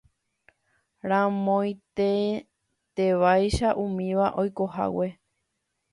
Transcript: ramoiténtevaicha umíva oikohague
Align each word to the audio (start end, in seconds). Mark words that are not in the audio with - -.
ramoiténtevaicha 1.09 3.69
umíva 3.83 4.25
oikohague 4.41 5.07